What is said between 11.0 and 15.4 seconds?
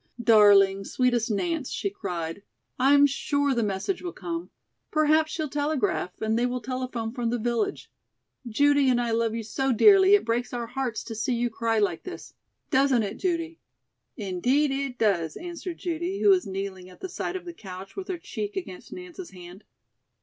to see you cry like this. Doesn't it, Judy?" "Indeed, it does,"